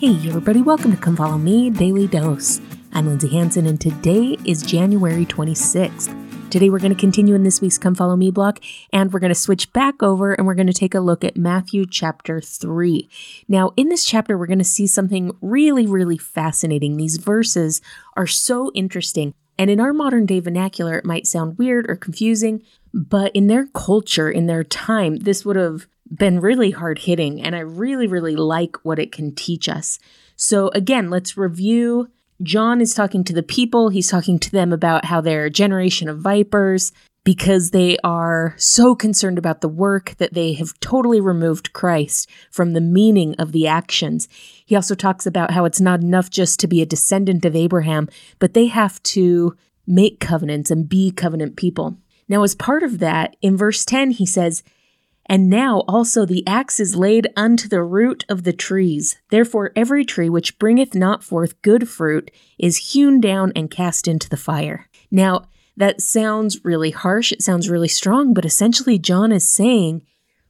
Hey, 0.00 0.16
everybody, 0.26 0.62
welcome 0.62 0.92
to 0.92 0.96
Come 0.96 1.14
Follow 1.14 1.36
Me 1.36 1.68
Daily 1.68 2.06
Dose. 2.06 2.58
I'm 2.94 3.06
Lindsay 3.06 3.28
Hanson, 3.28 3.66
and 3.66 3.78
today 3.78 4.38
is 4.46 4.62
January 4.62 5.26
26th. 5.26 6.50
Today, 6.50 6.70
we're 6.70 6.78
going 6.78 6.94
to 6.94 6.98
continue 6.98 7.34
in 7.34 7.42
this 7.42 7.60
week's 7.60 7.76
Come 7.76 7.94
Follow 7.94 8.16
Me 8.16 8.30
block, 8.30 8.60
and 8.94 9.12
we're 9.12 9.20
going 9.20 9.28
to 9.28 9.34
switch 9.34 9.70
back 9.74 10.02
over 10.02 10.32
and 10.32 10.46
we're 10.46 10.54
going 10.54 10.68
to 10.68 10.72
take 10.72 10.94
a 10.94 11.00
look 11.00 11.22
at 11.22 11.36
Matthew 11.36 11.84
chapter 11.84 12.40
3. 12.40 13.10
Now, 13.46 13.74
in 13.76 13.90
this 13.90 14.02
chapter, 14.02 14.38
we're 14.38 14.46
going 14.46 14.58
to 14.58 14.64
see 14.64 14.86
something 14.86 15.36
really, 15.42 15.86
really 15.86 16.16
fascinating. 16.16 16.96
These 16.96 17.18
verses 17.18 17.82
are 18.16 18.26
so 18.26 18.72
interesting. 18.74 19.34
And 19.58 19.68
in 19.68 19.80
our 19.80 19.92
modern 19.92 20.24
day 20.24 20.40
vernacular, 20.40 20.96
it 20.96 21.04
might 21.04 21.26
sound 21.26 21.58
weird 21.58 21.84
or 21.90 21.96
confusing, 21.96 22.62
but 22.94 23.36
in 23.36 23.48
their 23.48 23.66
culture, 23.66 24.30
in 24.30 24.46
their 24.46 24.64
time, 24.64 25.16
this 25.16 25.44
would 25.44 25.56
have 25.56 25.86
been 26.10 26.40
really 26.40 26.70
hard 26.70 26.98
hitting, 26.98 27.40
and 27.42 27.54
I 27.54 27.60
really, 27.60 28.06
really 28.06 28.36
like 28.36 28.76
what 28.84 28.98
it 28.98 29.12
can 29.12 29.34
teach 29.34 29.68
us. 29.68 29.98
So, 30.36 30.68
again, 30.74 31.10
let's 31.10 31.36
review. 31.36 32.08
John 32.42 32.80
is 32.80 32.94
talking 32.94 33.24
to 33.24 33.34
the 33.34 33.42
people, 33.42 33.90
he's 33.90 34.08
talking 34.08 34.38
to 34.38 34.50
them 34.50 34.72
about 34.72 35.04
how 35.04 35.20
they're 35.20 35.44
a 35.44 35.50
generation 35.50 36.08
of 36.08 36.20
vipers 36.20 36.92
because 37.22 37.70
they 37.70 37.98
are 38.02 38.54
so 38.56 38.94
concerned 38.94 39.38
about 39.38 39.60
the 39.60 39.68
work 39.68 40.14
that 40.16 40.32
they 40.32 40.54
have 40.54 40.78
totally 40.80 41.20
removed 41.20 41.72
Christ 41.72 42.30
from 42.50 42.72
the 42.72 42.80
meaning 42.80 43.34
of 43.38 43.52
the 43.52 43.66
actions. 43.66 44.26
He 44.64 44.74
also 44.74 44.94
talks 44.94 45.26
about 45.26 45.50
how 45.50 45.66
it's 45.66 45.80
not 45.80 46.00
enough 46.00 46.30
just 46.30 46.58
to 46.60 46.66
be 46.66 46.80
a 46.80 46.86
descendant 46.86 47.44
of 47.44 47.54
Abraham, 47.54 48.08
but 48.38 48.54
they 48.54 48.66
have 48.68 49.02
to 49.02 49.54
make 49.86 50.20
covenants 50.20 50.70
and 50.70 50.88
be 50.88 51.10
covenant 51.10 51.56
people. 51.56 51.98
Now, 52.28 52.42
as 52.42 52.54
part 52.54 52.82
of 52.82 53.00
that, 53.00 53.36
in 53.42 53.56
verse 53.56 53.84
10, 53.84 54.12
he 54.12 54.24
says, 54.24 54.62
and 55.30 55.48
now 55.48 55.84
also 55.86 56.26
the 56.26 56.44
axe 56.44 56.80
is 56.80 56.96
laid 56.96 57.28
unto 57.36 57.68
the 57.68 57.84
root 57.84 58.24
of 58.28 58.42
the 58.42 58.52
trees. 58.52 59.16
Therefore, 59.30 59.70
every 59.76 60.04
tree 60.04 60.28
which 60.28 60.58
bringeth 60.58 60.92
not 60.92 61.22
forth 61.22 61.62
good 61.62 61.88
fruit 61.88 62.32
is 62.58 62.92
hewn 62.92 63.20
down 63.20 63.52
and 63.54 63.70
cast 63.70 64.08
into 64.08 64.28
the 64.28 64.36
fire. 64.36 64.88
Now, 65.08 65.44
that 65.76 66.00
sounds 66.00 66.64
really 66.64 66.90
harsh. 66.90 67.30
It 67.30 67.42
sounds 67.42 67.70
really 67.70 67.86
strong, 67.86 68.34
but 68.34 68.44
essentially, 68.44 68.98
John 68.98 69.30
is 69.30 69.48
saying, 69.48 70.02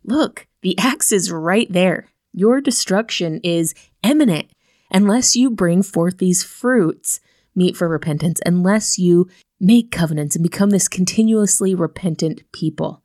look, 0.02 0.46
the 0.62 0.78
axe 0.78 1.12
is 1.12 1.30
right 1.30 1.70
there. 1.70 2.08
Your 2.32 2.62
destruction 2.62 3.38
is 3.44 3.74
imminent 4.02 4.50
unless 4.90 5.36
you 5.36 5.50
bring 5.50 5.82
forth 5.82 6.16
these 6.16 6.42
fruits, 6.42 7.20
meet 7.54 7.76
for 7.76 7.86
repentance, 7.86 8.40
unless 8.46 8.98
you 8.98 9.28
make 9.60 9.90
covenants 9.90 10.36
and 10.36 10.42
become 10.42 10.70
this 10.70 10.88
continuously 10.88 11.74
repentant 11.74 12.50
people. 12.50 13.02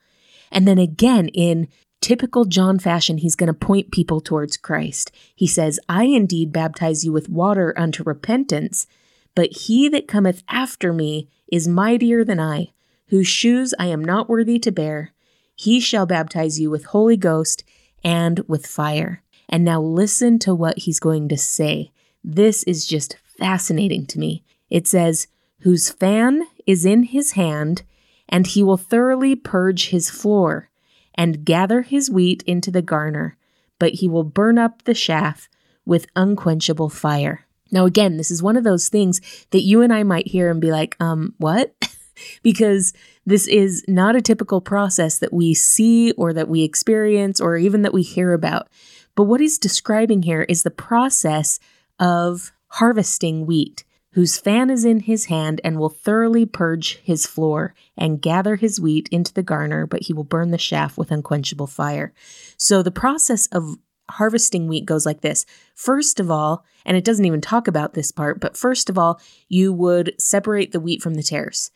And 0.56 0.66
then 0.66 0.78
again, 0.78 1.28
in 1.28 1.68
typical 2.00 2.46
John 2.46 2.80
fashion, 2.80 3.18
he's 3.18 3.36
going 3.36 3.48
to 3.48 3.54
point 3.54 3.92
people 3.92 4.22
towards 4.22 4.56
Christ. 4.56 5.12
He 5.36 5.48
says, 5.48 5.82
I 5.90 6.06
indeed 6.06 6.54
baptize 6.54 7.04
you 7.04 7.12
with 7.12 7.28
water 7.28 7.78
unto 7.78 8.04
repentance, 8.04 8.88
but 9.36 9.52
he 9.52 9.90
that 9.90 10.08
cometh 10.08 10.44
after 10.48 10.94
me 10.94 11.28
is 11.52 11.68
mightier 11.68 12.24
than 12.24 12.40
I, 12.40 12.70
whose 13.08 13.28
shoes 13.28 13.74
I 13.78 13.88
am 13.88 14.04
not 14.04 14.30
worthy 14.30 14.58
to 14.60 14.72
bear. 14.72 15.14
He 15.56 15.82
shall 15.82 16.06
baptize 16.06 16.58
you 16.58 16.70
with 16.70 16.86
Holy 16.86 17.18
Ghost 17.18 17.66
and 18.02 18.40
with 18.48 18.66
fire. 18.66 19.24
And 19.50 19.66
now 19.66 19.82
listen 19.82 20.40
to 20.40 20.56
what 20.56 20.80
he's 20.80 21.02
going 21.02 21.28
to 21.30 21.38
say. 21.38 21.92
This 22.24 22.64
is 22.64 22.88
just 22.88 23.18
fascinating 23.26 24.06
to 24.08 24.20
me. 24.20 24.44
It 24.70 24.88
says, 24.88 25.28
Whose 25.60 25.90
fan 25.90 26.44
is 26.66 26.86
in 26.86 27.04
his 27.04 27.32
hand, 27.32 27.84
and 28.30 28.48
he 28.48 28.64
will 28.64 28.78
thoroughly 28.78 29.36
purge 29.36 29.90
his 29.90 30.10
floor, 30.10 30.70
and 31.14 31.46
gather 31.46 31.82
his 31.82 32.10
wheat 32.10 32.44
into 32.44 32.72
the 32.72 32.82
garner, 32.82 33.38
but 33.80 33.96
he 33.96 34.08
will 34.08 34.24
burn 34.24 34.58
up 34.58 34.84
the 34.84 34.94
chaff 34.94 35.48
with 35.86 36.08
unquenchable 36.16 36.90
fire. 36.90 37.46
Now, 37.72 37.86
again, 37.86 38.18
this 38.18 38.32
is 38.32 38.44
one 38.44 38.58
of 38.58 38.64
those 38.64 38.90
things 38.90 39.22
that 39.52 39.64
you 39.64 39.82
and 39.82 39.94
I 39.94 40.04
might 40.04 40.28
hear 40.28 40.50
and 40.50 40.62
be 40.62 40.72
like, 40.72 40.96
um, 41.00 41.34
what? 41.38 41.74
because 42.44 42.94
this 43.26 43.48
is 43.48 43.84
not 43.88 44.16
a 44.16 44.22
typical 44.22 44.62
process 44.62 45.20
that 45.20 45.34
we 45.34 45.54
see 45.54 46.12
or 46.14 46.34
that 46.34 46.48
we 46.48 46.64
experience 46.64 47.42
or 47.42 47.58
even 47.58 47.82
that 47.82 47.94
we 47.94 48.04
hear 48.04 48.34
about. 48.34 48.68
But 49.16 49.24
what 49.24 49.42
he's 49.42 49.58
describing 49.58 50.24
here 50.24 50.44
is 50.44 50.64
the 50.64 50.72
process 50.72 51.60
of 52.00 52.52
harvesting 52.68 53.46
wheat 53.46 53.84
whose 54.16 54.38
fan 54.38 54.70
is 54.70 54.86
in 54.86 55.02
his 55.02 55.26
hand 55.26 55.60
and 55.66 55.78
will 55.78 55.90
thoroughly 55.90 56.46
purge 56.46 56.96
his 57.04 57.26
floor 57.26 57.76
and 57.98 58.22
gather 58.22 58.56
his 58.56 58.80
wheat 58.80 59.10
into 59.12 59.34
the 59.34 59.44
garner, 59.44 59.86
but 59.86 60.04
he 60.04 60.14
will 60.14 60.24
burn 60.24 60.52
the 60.52 60.58
chaff 60.58 60.98
with 60.98 61.12
unquenchable 61.12 61.68
fire. 61.68 62.14
So 62.56 62.82
the 62.82 62.92
process 62.92 63.46
of 63.48 63.76
harvesting 64.10 64.70
wheat 64.70 64.86
goes 64.86 65.06
like 65.06 65.20
this. 65.20 65.46
First 65.76 66.22
of 66.22 66.32
all, 66.32 66.64
and 66.86 66.96
it 66.96 67.04
doesn't 67.04 67.26
even 67.26 67.42
talk 67.42 67.68
about 67.68 67.94
this 67.94 68.14
part, 68.14 68.40
but 68.40 68.56
first 68.56 68.90
of 68.90 68.98
all, 68.98 69.20
you 69.50 69.74
would 69.74 70.14
separate 70.18 70.72
the 70.72 70.80
wheat 70.80 71.02
from 71.02 71.16
the 71.16 71.24
tares. 71.24 71.72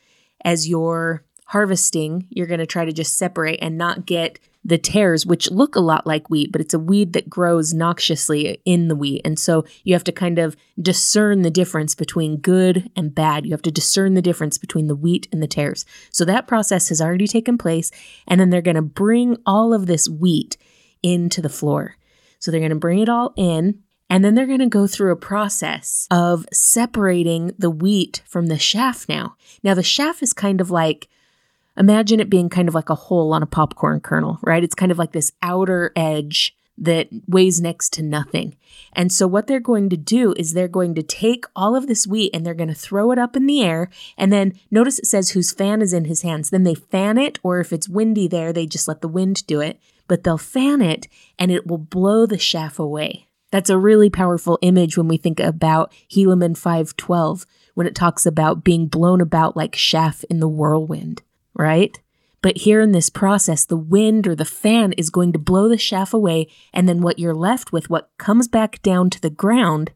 As 0.45 0.65
you're 0.65 1.25
harvesting, 1.47 2.25
you're 2.29 2.47
going 2.47 2.61
to 2.61 2.65
try 2.65 2.85
to 2.85 2.93
just 2.93 3.17
separate 3.17 3.59
and 3.61 3.77
not 3.77 4.05
get 4.05 4.39
the 4.63 4.77
tares, 4.77 5.25
which 5.25 5.49
look 5.49 5.75
a 5.75 5.79
lot 5.79 6.05
like 6.05 6.29
wheat, 6.29 6.51
but 6.51 6.61
it's 6.61 6.73
a 6.73 6.79
weed 6.79 7.13
that 7.13 7.29
grows 7.29 7.73
noxiously 7.73 8.61
in 8.65 8.87
the 8.87 8.95
wheat. 8.95 9.21
And 9.23 9.39
so 9.39 9.65
you 9.83 9.93
have 9.93 10.03
to 10.03 10.11
kind 10.11 10.37
of 10.37 10.55
discern 10.81 11.41
the 11.41 11.49
difference 11.49 11.95
between 11.95 12.37
good 12.37 12.89
and 12.95 13.15
bad. 13.15 13.45
You 13.45 13.51
have 13.51 13.61
to 13.63 13.71
discern 13.71 14.15
the 14.15 14.21
difference 14.21 14.57
between 14.57 14.87
the 14.87 14.95
wheat 14.95 15.27
and 15.31 15.41
the 15.41 15.47
tares. 15.47 15.85
So 16.11 16.25
that 16.25 16.47
process 16.47 16.89
has 16.89 17.01
already 17.01 17.27
taken 17.27 17.57
place. 17.57 17.89
And 18.27 18.39
then 18.39 18.49
they're 18.49 18.61
going 18.61 18.75
to 18.75 18.81
bring 18.81 19.37
all 19.45 19.73
of 19.73 19.85
this 19.85 20.09
wheat 20.09 20.57
into 21.01 21.41
the 21.41 21.49
floor. 21.49 21.95
So 22.39 22.51
they're 22.51 22.59
going 22.59 22.69
to 22.71 22.75
bring 22.75 22.99
it 22.99 23.09
all 23.09 23.33
in. 23.37 23.79
And 24.09 24.25
then 24.25 24.33
they're 24.33 24.47
going 24.47 24.59
to 24.59 24.67
go 24.67 24.87
through 24.87 25.11
a 25.11 25.17
process 25.17 26.07
of 26.09 26.45
separating 26.51 27.53
the 27.57 27.69
wheat 27.69 28.23
from 28.25 28.47
the 28.47 28.57
chaff 28.57 29.07
now. 29.07 29.35
Now, 29.63 29.75
the 29.75 29.83
chaff 29.83 30.23
is 30.23 30.33
kind 30.33 30.59
of 30.59 30.71
like 30.71 31.07
Imagine 31.79 32.19
it 32.19 32.29
being 32.29 32.49
kind 32.49 32.67
of 32.67 32.75
like 32.75 32.89
a 32.89 32.95
hole 32.95 33.33
on 33.33 33.41
a 33.41 33.47
popcorn 33.47 34.01
kernel, 34.01 34.37
right? 34.43 34.63
It's 34.63 34.75
kind 34.75 34.91
of 34.91 34.99
like 34.99 35.13
this 35.13 35.31
outer 35.41 35.93
edge 35.95 36.53
that 36.77 37.07
weighs 37.27 37.61
next 37.61 37.93
to 37.93 38.01
nothing. 38.01 38.55
And 38.93 39.11
so, 39.11 39.27
what 39.27 39.47
they're 39.47 39.61
going 39.61 39.89
to 39.89 39.97
do 39.97 40.33
is 40.37 40.53
they're 40.53 40.67
going 40.67 40.93
to 40.95 41.03
take 41.03 41.45
all 41.55 41.75
of 41.75 41.87
this 41.87 42.05
wheat 42.05 42.31
and 42.33 42.45
they're 42.45 42.53
going 42.53 42.69
to 42.69 42.75
throw 42.75 43.11
it 43.11 43.19
up 43.19 43.35
in 43.35 43.45
the 43.45 43.61
air. 43.61 43.89
And 44.17 44.31
then 44.31 44.53
notice 44.69 44.99
it 44.99 45.05
says 45.05 45.31
whose 45.31 45.53
fan 45.53 45.81
is 45.81 45.93
in 45.93 46.05
his 46.05 46.21
hands. 46.21 46.49
Then 46.49 46.63
they 46.63 46.75
fan 46.75 47.17
it, 47.17 47.39
or 47.43 47.61
if 47.61 47.71
it's 47.71 47.89
windy 47.89 48.27
there, 48.27 48.51
they 48.51 48.65
just 48.65 48.87
let 48.87 49.01
the 49.01 49.07
wind 49.07 49.47
do 49.47 49.61
it. 49.61 49.79
But 50.07 50.23
they'll 50.23 50.37
fan 50.37 50.81
it 50.81 51.07
and 51.37 51.51
it 51.51 51.65
will 51.65 51.77
blow 51.77 52.25
the 52.25 52.37
chaff 52.37 52.79
away. 52.79 53.27
That's 53.51 53.69
a 53.69 53.77
really 53.77 54.09
powerful 54.09 54.59
image 54.61 54.97
when 54.97 55.07
we 55.07 55.17
think 55.17 55.39
about 55.39 55.93
Helaman 56.11 56.57
512, 56.57 57.45
when 57.73 57.87
it 57.87 57.95
talks 57.95 58.25
about 58.25 58.63
being 58.63 58.87
blown 58.87 59.21
about 59.21 59.55
like 59.55 59.73
chaff 59.73 60.23
in 60.29 60.39
the 60.39 60.47
whirlwind 60.47 61.23
right? 61.59 61.99
But 62.41 62.59
here 62.59 62.79
in 62.79 62.93
this 62.93 63.09
process, 63.09 63.65
the 63.65 63.77
wind 63.77 64.25
or 64.25 64.33
the 64.33 64.45
fan 64.45 64.93
is 64.93 65.09
going 65.09 65.33
to 65.33 65.39
blow 65.39 65.67
the 65.67 65.77
chaff 65.77 66.13
away, 66.13 66.47
and 66.73 66.87
then 66.87 67.01
what 67.01 67.19
you're 67.19 67.35
left 67.35 67.73
with, 67.73 67.89
what 67.89 68.09
comes 68.17 68.47
back 68.47 68.81
down 68.81 69.09
to 69.09 69.21
the 69.21 69.29
ground, 69.29 69.91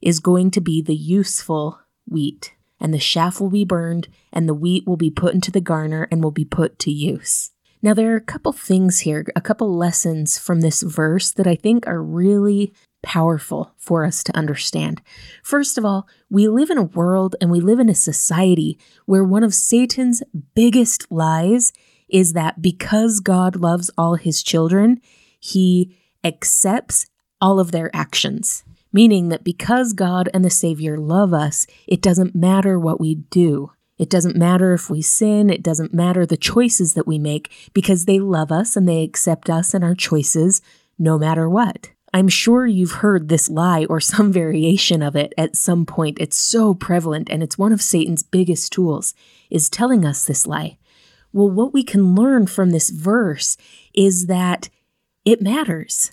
is 0.00 0.20
going 0.20 0.52
to 0.52 0.60
be 0.60 0.80
the 0.80 0.94
useful 0.94 1.80
wheat. 2.08 2.54
And 2.78 2.94
the 2.94 2.98
chaff 2.98 3.40
will 3.40 3.50
be 3.50 3.64
burned, 3.64 4.08
and 4.32 4.48
the 4.48 4.54
wheat 4.54 4.86
will 4.86 4.96
be 4.96 5.10
put 5.10 5.34
into 5.34 5.50
the 5.50 5.60
garner 5.60 6.06
and 6.12 6.22
will 6.22 6.30
be 6.30 6.44
put 6.44 6.78
to 6.78 6.92
use. 6.92 7.50
Now, 7.82 7.92
there 7.92 8.12
are 8.12 8.16
a 8.16 8.20
couple 8.20 8.52
things 8.52 9.00
here, 9.00 9.26
a 9.34 9.40
couple 9.40 9.76
lessons 9.76 10.38
from 10.38 10.60
this 10.60 10.82
verse 10.82 11.32
that 11.32 11.46
I 11.46 11.56
think 11.56 11.86
are 11.86 12.02
really 12.02 12.72
powerful 13.02 13.72
for 13.76 14.04
us 14.04 14.22
to 14.24 14.36
understand. 14.36 15.02
First 15.42 15.78
of 15.78 15.84
all, 15.84 16.06
we 16.28 16.48
live 16.48 16.70
in 16.70 16.78
a 16.78 16.82
world 16.82 17.36
and 17.40 17.50
we 17.50 17.60
live 17.60 17.78
in 17.78 17.88
a 17.88 17.94
society 17.94 18.78
where 19.06 19.24
one 19.24 19.42
of 19.42 19.54
Satan's 19.54 20.22
biggest 20.54 21.10
lies 21.10 21.72
is 22.08 22.32
that 22.32 22.60
because 22.60 23.20
God 23.20 23.56
loves 23.56 23.90
all 23.96 24.16
his 24.16 24.42
children, 24.42 25.00
he 25.38 25.96
accepts 26.24 27.06
all 27.40 27.58
of 27.58 27.72
their 27.72 27.94
actions. 27.94 28.64
Meaning 28.92 29.28
that 29.28 29.44
because 29.44 29.92
God 29.92 30.28
and 30.34 30.44
the 30.44 30.50
Savior 30.50 30.98
love 30.98 31.32
us, 31.32 31.66
it 31.86 32.02
doesn't 32.02 32.34
matter 32.34 32.78
what 32.78 33.00
we 33.00 33.14
do. 33.14 33.70
It 33.98 34.10
doesn't 34.10 34.34
matter 34.34 34.72
if 34.72 34.90
we 34.90 35.00
sin. 35.00 35.48
It 35.48 35.62
doesn't 35.62 35.94
matter 35.94 36.26
the 36.26 36.36
choices 36.36 36.94
that 36.94 37.06
we 37.06 37.18
make 37.18 37.52
because 37.72 38.04
they 38.04 38.18
love 38.18 38.50
us 38.50 38.76
and 38.76 38.88
they 38.88 39.04
accept 39.04 39.48
us 39.48 39.74
and 39.74 39.84
our 39.84 39.94
choices 39.94 40.60
no 40.98 41.18
matter 41.18 41.48
what. 41.48 41.90
I'm 42.12 42.28
sure 42.28 42.66
you've 42.66 42.92
heard 42.92 43.28
this 43.28 43.48
lie 43.48 43.84
or 43.84 44.00
some 44.00 44.32
variation 44.42 45.02
of 45.02 45.16
it 45.16 45.32
at 45.38 45.56
some 45.56 45.86
point. 45.86 46.18
It's 46.20 46.36
so 46.36 46.74
prevalent 46.74 47.28
and 47.30 47.42
it's 47.42 47.58
one 47.58 47.72
of 47.72 47.82
Satan's 47.82 48.22
biggest 48.22 48.72
tools 48.72 49.14
is 49.50 49.70
telling 49.70 50.04
us 50.04 50.24
this 50.24 50.46
lie. 50.46 50.78
Well, 51.32 51.50
what 51.50 51.72
we 51.72 51.84
can 51.84 52.14
learn 52.14 52.46
from 52.46 52.70
this 52.70 52.90
verse 52.90 53.56
is 53.94 54.26
that 54.26 54.68
it 55.24 55.40
matters. 55.40 56.12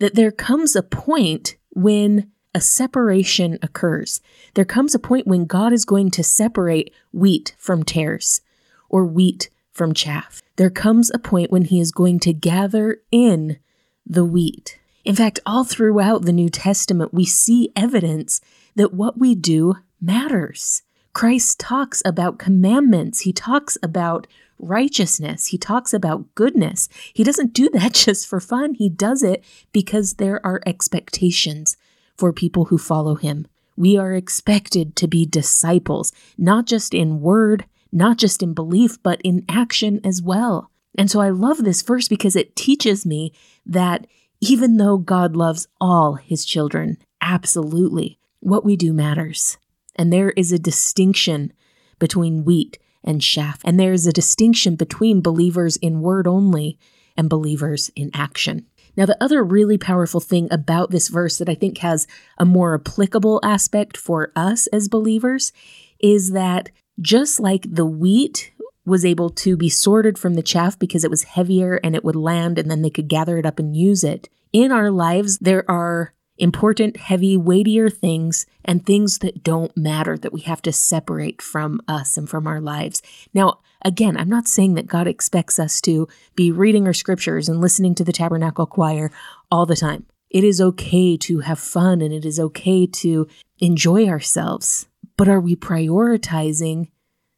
That 0.00 0.14
there 0.14 0.30
comes 0.30 0.76
a 0.76 0.82
point 0.82 1.56
when 1.70 2.30
a 2.54 2.60
separation 2.60 3.58
occurs. 3.62 4.20
There 4.54 4.64
comes 4.64 4.94
a 4.94 4.98
point 4.98 5.26
when 5.26 5.44
God 5.46 5.72
is 5.72 5.84
going 5.84 6.10
to 6.12 6.24
separate 6.24 6.92
wheat 7.12 7.54
from 7.56 7.84
tares 7.84 8.40
or 8.88 9.06
wheat 9.06 9.50
from 9.72 9.94
chaff. 9.94 10.42
There 10.56 10.70
comes 10.70 11.10
a 11.10 11.18
point 11.18 11.50
when 11.50 11.66
he 11.66 11.80
is 11.80 11.92
going 11.92 12.18
to 12.20 12.32
gather 12.32 12.98
in 13.12 13.58
the 14.04 14.24
wheat 14.24 14.79
In 15.04 15.14
fact, 15.14 15.40
all 15.46 15.64
throughout 15.64 16.24
the 16.24 16.32
New 16.32 16.50
Testament, 16.50 17.14
we 17.14 17.24
see 17.24 17.72
evidence 17.74 18.40
that 18.76 18.92
what 18.92 19.18
we 19.18 19.34
do 19.34 19.76
matters. 20.00 20.82
Christ 21.12 21.58
talks 21.58 22.02
about 22.04 22.38
commandments. 22.38 23.20
He 23.20 23.32
talks 23.32 23.76
about 23.82 24.26
righteousness. 24.58 25.46
He 25.46 25.58
talks 25.58 25.94
about 25.94 26.34
goodness. 26.34 26.88
He 27.12 27.24
doesn't 27.24 27.54
do 27.54 27.68
that 27.72 27.94
just 27.94 28.26
for 28.26 28.40
fun. 28.40 28.74
He 28.74 28.88
does 28.88 29.22
it 29.22 29.44
because 29.72 30.14
there 30.14 30.44
are 30.44 30.60
expectations 30.66 31.76
for 32.16 32.32
people 32.32 32.66
who 32.66 32.78
follow 32.78 33.14
him. 33.14 33.46
We 33.76 33.96
are 33.96 34.12
expected 34.12 34.94
to 34.96 35.08
be 35.08 35.24
disciples, 35.24 36.12
not 36.36 36.66
just 36.66 36.92
in 36.92 37.22
word, 37.22 37.64
not 37.90 38.18
just 38.18 38.42
in 38.42 38.52
belief, 38.52 39.02
but 39.02 39.20
in 39.22 39.44
action 39.48 40.00
as 40.04 40.20
well. 40.20 40.70
And 40.98 41.10
so 41.10 41.20
I 41.20 41.30
love 41.30 41.64
this 41.64 41.82
verse 41.82 42.08
because 42.08 42.36
it 42.36 42.56
teaches 42.56 43.06
me 43.06 43.32
that 43.64 44.06
even 44.40 44.78
though 44.78 44.98
God 44.98 45.36
loves 45.36 45.68
all 45.80 46.14
his 46.14 46.44
children, 46.44 46.98
absolutely, 47.20 48.18
what 48.40 48.64
we 48.64 48.76
do 48.76 48.92
matters. 48.92 49.58
And 49.96 50.12
there 50.12 50.30
is 50.30 50.50
a 50.50 50.58
distinction 50.58 51.52
between 51.98 52.44
wheat 52.44 52.78
and 53.04 53.20
chaff. 53.20 53.60
And 53.64 53.78
there 53.78 53.92
is 53.92 54.06
a 54.06 54.12
distinction 54.12 54.76
between 54.76 55.20
believers 55.20 55.76
in 55.76 56.00
word 56.00 56.26
only 56.26 56.78
and 57.16 57.28
believers 57.28 57.90
in 57.94 58.10
action. 58.14 58.66
Now, 58.96 59.06
the 59.06 59.22
other 59.22 59.44
really 59.44 59.78
powerful 59.78 60.20
thing 60.20 60.48
about 60.50 60.90
this 60.90 61.08
verse 61.08 61.38
that 61.38 61.48
I 61.48 61.54
think 61.54 61.78
has 61.78 62.06
a 62.38 62.44
more 62.44 62.74
applicable 62.74 63.40
aspect 63.42 63.96
for 63.96 64.32
us 64.34 64.66
as 64.68 64.88
believers 64.88 65.52
is 66.00 66.32
that 66.32 66.70
just 67.00 67.40
like 67.40 67.66
the 67.68 67.86
wheat 67.86 68.52
was 68.90 69.04
able 69.04 69.30
to 69.30 69.56
be 69.56 69.68
sorted 69.68 70.18
from 70.18 70.34
the 70.34 70.42
chaff 70.42 70.78
because 70.78 71.04
it 71.04 71.10
was 71.10 71.22
heavier 71.22 71.80
and 71.82 71.96
it 71.96 72.04
would 72.04 72.16
land 72.16 72.58
and 72.58 72.70
then 72.70 72.82
they 72.82 72.90
could 72.90 73.08
gather 73.08 73.38
it 73.38 73.46
up 73.46 73.58
and 73.58 73.76
use 73.76 74.04
it, 74.04 74.28
in 74.52 74.72
our 74.72 74.90
lives, 74.90 75.38
there 75.38 75.68
are 75.70 76.12
important, 76.36 76.96
heavy, 76.96 77.36
weightier 77.36 77.88
things 77.88 78.46
and 78.64 78.84
things 78.84 79.18
that 79.18 79.44
don't 79.44 79.76
matter 79.76 80.16
that 80.18 80.32
we 80.32 80.40
have 80.40 80.62
to 80.62 80.72
separate 80.72 81.40
from 81.40 81.80
us 81.86 82.16
and 82.16 82.28
from 82.28 82.46
our 82.46 82.60
lives. 82.60 83.02
Now, 83.34 83.60
again, 83.84 84.16
I'm 84.16 84.28
not 84.28 84.48
saying 84.48 84.74
that 84.74 84.86
God 84.86 85.06
expects 85.06 85.58
us 85.58 85.80
to 85.82 86.08
be 86.34 86.50
reading 86.50 86.86
our 86.86 86.94
scriptures 86.94 87.48
and 87.48 87.60
listening 87.60 87.94
to 87.96 88.04
the 88.04 88.12
tabernacle 88.12 88.66
choir 88.66 89.12
all 89.50 89.66
the 89.66 89.76
time. 89.76 90.06
It 90.30 90.44
is 90.44 90.60
okay 90.60 91.16
to 91.18 91.40
have 91.40 91.58
fun 91.58 92.00
and 92.00 92.12
it 92.12 92.24
is 92.24 92.40
okay 92.40 92.86
to 92.86 93.28
enjoy 93.58 94.06
ourselves. 94.06 94.88
But 95.16 95.28
are 95.28 95.40
we 95.40 95.56
prioritizing 95.56 96.88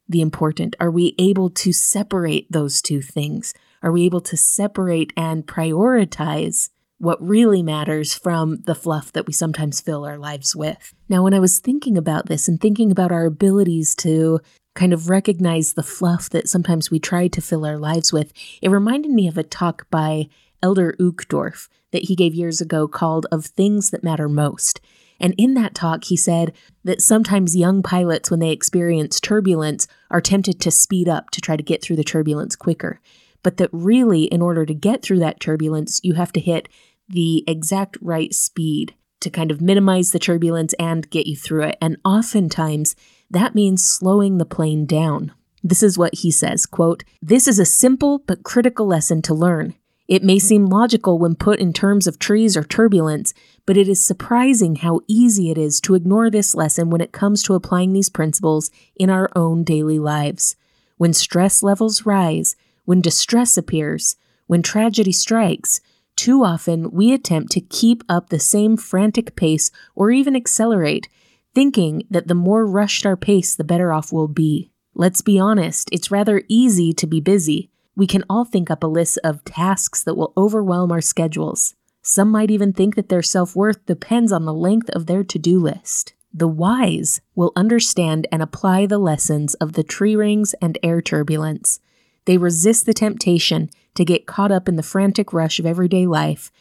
the 0.07 0.21
important? 0.21 0.75
Are 0.79 0.91
we 0.91 1.15
able 1.17 1.49
to 1.49 1.73
separate 1.73 2.51
those 2.51 2.81
two 2.81 3.01
things? 3.01 3.53
Are 3.81 3.91
we 3.91 4.05
able 4.05 4.21
to 4.21 4.37
separate 4.37 5.13
and 5.17 5.45
prioritize 5.45 6.69
what 7.03 7.21
really 7.21 7.61
matters 7.61 8.13
from 8.13 8.61
the 8.63 8.73
fluff 8.73 9.11
that 9.11 9.27
we 9.27 9.33
sometimes 9.33 9.81
fill 9.81 10.05
our 10.05 10.17
lives 10.17 10.55
with. 10.55 10.93
Now, 11.09 11.21
when 11.21 11.33
I 11.33 11.39
was 11.39 11.59
thinking 11.59 11.97
about 11.97 12.27
this 12.27 12.47
and 12.47 12.61
thinking 12.61 12.91
about 12.91 13.11
our 13.11 13.25
abilities 13.25 13.93
to 13.95 14.39
kind 14.73 14.93
of 14.93 15.09
recognize 15.09 15.73
the 15.73 15.83
fluff 15.83 16.29
that 16.29 16.47
sometimes 16.47 16.89
we 16.89 16.99
try 16.99 17.27
to 17.27 17.41
fill 17.41 17.65
our 17.65 17.77
lives 17.77 18.13
with, 18.13 18.31
it 18.61 18.69
reminded 18.69 19.11
me 19.11 19.27
of 19.27 19.37
a 19.37 19.43
talk 19.43 19.85
by 19.91 20.29
Elder 20.61 20.95
Uchtdorf 20.97 21.67
that 21.91 22.03
he 22.03 22.15
gave 22.15 22.33
years 22.33 22.61
ago 22.61 22.87
called 22.87 23.27
Of 23.33 23.47
Things 23.47 23.89
That 23.89 24.03
Matter 24.03 24.29
Most. 24.29 24.79
And 25.23 25.33
in 25.37 25.53
that 25.53 25.73
talk, 25.73 26.03
he 26.03 26.17
said 26.17 26.51
that 26.83 27.01
sometimes 27.01 27.55
young 27.55 27.81
pilots, 27.81 28.29
when 28.29 28.41
they 28.41 28.51
experience 28.51 29.21
turbulence, 29.21 29.87
are 30.11 30.19
tempted 30.19 30.59
to 30.59 30.69
speed 30.69 31.07
up 31.07 31.31
to 31.31 31.39
try 31.39 31.55
to 31.55 31.63
get 31.63 31.81
through 31.81 31.95
the 31.95 32.03
turbulence 32.03 32.57
quicker. 32.57 32.99
But 33.41 33.55
that 33.57 33.69
really, 33.71 34.25
in 34.25 34.41
order 34.41 34.65
to 34.65 34.73
get 34.73 35.01
through 35.01 35.19
that 35.19 35.39
turbulence, 35.39 36.01
you 36.03 36.15
have 36.15 36.33
to 36.33 36.41
hit 36.41 36.67
the 37.07 37.45
exact 37.47 37.97
right 38.01 38.33
speed 38.33 38.95
to 39.21 39.29
kind 39.29 39.49
of 39.49 39.61
minimize 39.61 40.11
the 40.11 40.19
turbulence 40.19 40.73
and 40.73 41.09
get 41.09 41.25
you 41.25 41.37
through 41.37 41.63
it. 41.63 41.77
And 41.81 41.97
oftentimes 42.03 42.93
that 43.31 43.55
means 43.55 43.81
slowing 43.81 44.37
the 44.37 44.45
plane 44.45 44.85
down. 44.85 45.31
This 45.63 45.81
is 45.81 45.97
what 45.97 46.15
he 46.15 46.31
says, 46.31 46.65
quote, 46.65 47.05
"This 47.21 47.47
is 47.47 47.59
a 47.59 47.65
simple 47.65 48.19
but 48.27 48.43
critical 48.43 48.85
lesson 48.85 49.21
to 49.21 49.33
learn. 49.33 49.75
It 50.07 50.23
may 50.23 50.37
seem 50.37 50.65
logical 50.65 51.17
when 51.17 51.35
put 51.35 51.59
in 51.59 51.71
terms 51.71 52.07
of 52.07 52.19
trees 52.19 52.57
or 52.57 52.63
turbulence, 52.63 53.33
but 53.65 53.77
it 53.77 53.87
is 53.87 54.05
surprising 54.05 54.77
how 54.77 54.99
easy 55.07 55.49
it 55.49 55.57
is 55.57 55.79
to 55.81 55.95
ignore 55.95 56.29
this 56.29 56.53
lesson 56.53 56.89
when 56.89 57.01
it 57.01 57.13
comes 57.13 57.41
to 57.43 57.53
applying 57.53 57.93
these 57.93 58.09
principles 58.09 58.69
in 58.95 59.09
our 59.09 59.29
own 59.35 59.63
daily 59.63 59.99
lives. 59.99 60.57
When 60.97 61.13
stress 61.13 61.63
levels 61.63 62.05
rise, 62.05 62.55
when 62.85 63.01
distress 63.01 63.57
appears, 63.57 64.17
when 64.47 64.61
tragedy 64.61 65.13
strikes, 65.13 65.79
too 66.15 66.43
often, 66.43 66.91
we 66.91 67.13
attempt 67.13 67.51
to 67.53 67.61
keep 67.61 68.03
up 68.09 68.29
the 68.29 68.39
same 68.39 68.77
frantic 68.77 69.35
pace 69.35 69.71
or 69.95 70.11
even 70.11 70.35
accelerate, 70.35 71.07
thinking 71.55 72.03
that 72.09 72.27
the 72.27 72.35
more 72.35 72.65
rushed 72.65 73.05
our 73.05 73.17
pace, 73.17 73.55
the 73.55 73.63
better 73.63 73.91
off 73.93 74.11
we'll 74.11 74.27
be. 74.27 74.69
Let's 74.93 75.21
be 75.21 75.39
honest, 75.39 75.89
it's 75.91 76.11
rather 76.11 76.43
easy 76.47 76.93
to 76.93 77.07
be 77.07 77.19
busy. 77.19 77.71
We 77.95 78.07
can 78.07 78.23
all 78.29 78.45
think 78.45 78.71
up 78.71 78.83
a 78.83 78.87
list 78.87 79.19
of 79.23 79.43
tasks 79.45 80.03
that 80.03 80.15
will 80.15 80.33
overwhelm 80.35 80.91
our 80.91 81.01
schedules. 81.01 81.75
Some 82.01 82.31
might 82.31 82.51
even 82.51 82.73
think 82.73 82.95
that 82.95 83.09
their 83.09 83.21
self 83.21 83.55
worth 83.55 83.85
depends 83.85 84.31
on 84.31 84.45
the 84.45 84.53
length 84.53 84.89
of 84.89 85.05
their 85.05 85.23
to 85.23 85.39
do 85.39 85.59
list. 85.59 86.13
The 86.33 86.47
wise 86.47 87.21
will 87.35 87.53
understand 87.55 88.27
and 88.31 88.41
apply 88.41 88.87
the 88.87 88.97
lessons 88.97 89.53
of 89.55 89.73
the 89.73 89.83
tree 89.83 90.15
rings 90.15 90.55
and 90.61 90.77
air 90.81 91.01
turbulence. 91.01 91.79
They 92.25 92.37
resist 92.37 92.85
the 92.85 92.93
temptation 92.93 93.69
to 93.93 94.03
get 94.03 94.25
caught 94.25 94.51
up 94.51 94.67
in 94.67 94.75
the 94.75 94.83
frantic 94.83 95.31
rush 95.31 95.59
of 95.59 95.65
everyday 95.65 96.07
life. 96.07 96.51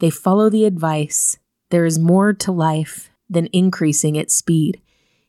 They 0.00 0.10
follow 0.10 0.50
the 0.50 0.66
advice 0.66 1.38
there 1.72 1.86
is 1.86 1.98
more 1.98 2.34
to 2.34 2.52
life 2.52 3.08
than 3.30 3.48
increasing 3.50 4.14
its 4.14 4.34
speed. 4.34 4.82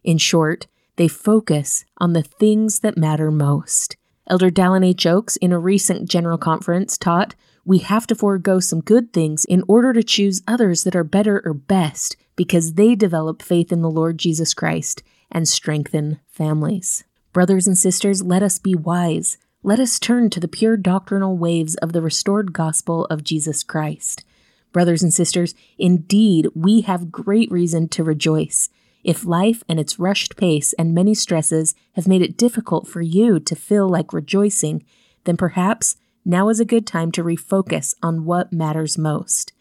In 0.04 0.18
short, 0.18 0.68
they 0.98 1.08
focus 1.08 1.86
on 2.00 2.12
the 2.12 2.22
things 2.22 2.82
that 2.82 2.98
matter 2.98 3.32
most. 3.32 3.96
Elder 4.28 4.50
Dallin 4.50 4.86
H. 4.86 5.06
Oaks, 5.06 5.36
in 5.38 5.52
a 5.52 5.60
recent 5.60 6.10
general 6.10 6.38
conference, 6.38 6.98
taught 6.98 7.36
we 7.66 7.80
have 7.80 8.08
to 8.08 8.16
forego 8.16 8.60
some 8.60 8.82
good 8.82 9.14
things 9.14 9.46
in 9.46 9.64
order 9.68 9.94
to 9.94 10.04
choose 10.04 10.42
others 10.48 10.84
that 10.84 10.96
are 10.96 11.04
better 11.04 11.42
or 11.46 11.54
best 11.54 12.16
because 12.36 12.74
they 12.74 12.96
develop 12.96 13.42
faith 13.42 13.72
in 13.72 13.82
the 13.82 13.90
Lord 13.90 14.18
Jesus 14.18 14.54
Christ 14.54 15.04
and 15.32 15.48
strengthen 15.48 16.20
families. 16.28 17.04
Brothers 17.32 17.68
and 17.68 17.78
sisters, 17.78 18.22
let 18.22 18.44
us 18.44 18.60
be 18.60 18.76
wise 18.76 19.38
let 19.66 19.80
us 19.80 19.98
turn 19.98 20.30
to 20.32 20.42
the 20.42 20.50
pure 20.50 20.76
doctrinal 20.76 21.38
waves 21.38 21.76
of 21.76 21.94
the 21.94 22.02
restored 22.02 22.52
gospel 22.52 23.06
of 23.06 23.24
Jesus 23.24 23.64
Christ. 23.64 24.26
Brothers 24.74 25.02
and 25.02 25.14
sisters, 25.14 25.56
indeed, 25.78 26.50
we 26.54 26.82
have 26.82 27.14
great 27.14 27.50
reason 27.50 27.88
to 27.90 28.04
rejoice. 28.04 28.70
If 29.04 29.26
life 29.26 29.64
and 29.68 29.80
its 29.80 30.00
rushed 30.00 30.38
pace 30.38 30.74
and 30.74 30.94
many 30.94 31.14
stresses 31.14 31.76
have 31.94 32.08
made 32.08 32.22
it 32.22 32.38
difficult 32.38 32.88
for 32.88 33.02
you 33.02 33.40
to 33.42 33.56
feel 33.56 33.90
like 33.90 34.14
rejoicing, 34.14 34.84
then 35.26 35.38
perhaps 35.38 35.98
now 36.26 36.50
is 36.50 36.60
a 36.60 36.66
good 36.66 36.88
time 36.88 37.12
to 37.14 37.24
refocus 37.24 37.96
on 38.02 38.26
what 38.26 38.54
matters 38.54 38.98
most. 38.98 39.52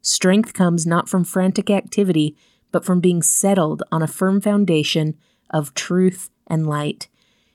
Strength 0.00 0.54
comes 0.54 0.86
not 0.86 1.08
from 1.08 1.24
frantic 1.24 1.68
activity, 1.68 2.36
but 2.72 2.84
from 2.84 3.00
being 3.00 3.22
settled 3.22 3.82
on 3.92 4.02
a 4.02 4.06
firm 4.06 4.40
foundation 4.40 5.16
of 5.50 5.74
truth 5.74 6.30
and 6.46 6.66
light. 6.66 7.08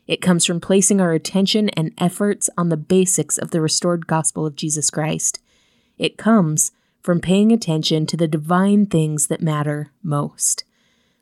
It 0.07 0.21
comes 0.21 0.45
from 0.45 0.59
placing 0.59 0.99
our 0.99 1.13
attention 1.13 1.69
and 1.69 1.93
efforts 1.97 2.49
on 2.57 2.69
the 2.69 2.77
basics 2.77 3.37
of 3.37 3.51
the 3.51 3.61
restored 3.61 4.07
gospel 4.07 4.45
of 4.45 4.55
Jesus 4.55 4.89
Christ. 4.89 5.39
It 5.97 6.17
comes 6.17 6.71
from 7.01 7.19
paying 7.19 7.51
attention 7.51 8.05
to 8.07 8.17
the 8.17 8.27
divine 8.27 8.85
things 8.85 9.27
that 9.27 9.41
matter 9.41 9.91
most. 10.03 10.65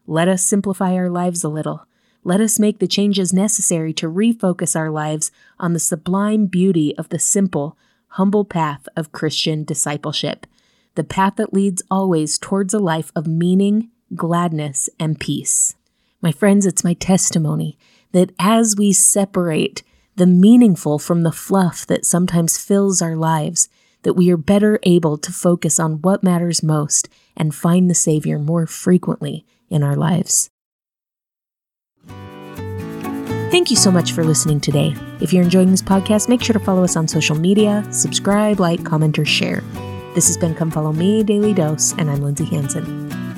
Let 0.10 0.28
us 0.28 0.44
simplify 0.44 0.96
our 0.96 1.08
lives 1.08 1.44
a 1.44 1.50
little. 1.50 1.86
Let 2.24 2.42
us 2.42 2.58
make 2.58 2.80
the 2.80 2.88
changes 2.88 3.32
necessary 3.32 3.94
to 3.94 4.10
refocus 4.10 4.75
our 4.75 4.89
lives 4.89 5.30
on 5.60 5.74
the 5.74 5.80
sublime 5.80 6.48
beauty 6.48 6.98
of 6.98 7.10
the 7.10 7.20
simple, 7.20 7.78
humble 8.08 8.44
path 8.44 8.88
of 8.96 9.12
Christian 9.12 9.63
discipleship, 9.63 10.48
the 10.96 11.04
path 11.04 11.36
that 11.36 11.54
leads 11.54 11.84
always 11.92 12.39
towards 12.39 12.74
a 12.74 12.80
life 12.80 13.12
of 13.16 13.28
meaning, 13.28 13.92
gladness, 14.16 14.89
and 15.00 15.20
peace. 15.20 15.75
My 16.24 16.32
friends, 16.32 16.66
it's 16.66 16.84
my 16.84 16.96
testimony 16.96 17.78
that 18.12 18.32
as 18.39 18.75
we 18.75 18.92
separate 18.94 19.84
the 20.16 20.25
meaningful 20.25 20.98
from 20.98 21.22
the 21.22 21.32
fluff 21.32 21.86
that 21.86 22.04
sometimes 22.04 22.58
fills 22.58 23.00
our 23.00 23.16
lives, 23.16 23.70
that 24.03 24.13
we 24.13 24.32
are 24.32 24.38
better 24.38 24.79
able 24.84 25.18
to 25.18 25.32
focus 25.32 25.79
on 25.79 26.01
what 26.01 26.24
matters 26.24 26.63
most 26.63 27.10
and 27.36 27.56
find 27.56 27.89
the 27.89 27.96
Savior 27.96 28.39
more 28.39 28.65
frequently 28.65 29.46
in 29.70 29.84
our 29.84 29.96
lives. 29.96 30.50
Thank 33.51 33.72
you 33.72 33.75
so 33.75 33.89
much 33.89 34.12
for 34.12 34.24
listening 34.24 34.60
today. 34.60 34.96
If 35.22 35.34
you're 35.34 35.44
enjoying 35.44 35.72
this 35.72 35.82
podcast, 35.82 36.29
make 36.29 36.44
sure 36.44 36.53
to 36.53 36.60
follow 36.60 36.84
us 36.84 36.96
on 36.96 37.08
social 37.08 37.36
media, 37.36 37.84
subscribe, 37.91 38.60
like, 38.60 38.86
comment, 38.86 39.18
or 39.18 39.25
share. 39.25 39.63
This 40.13 40.27
has 40.27 40.38
been 40.38 40.53
Come 40.53 40.70
Follow 40.70 40.94
Me 40.94 41.24
Daily 41.24 41.53
Dose, 41.53 41.94
and 41.98 42.10
I'm 42.12 42.22
Lindsay 42.22 42.46
Hanson. 42.46 43.28